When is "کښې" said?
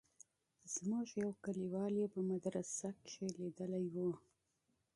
3.05-3.25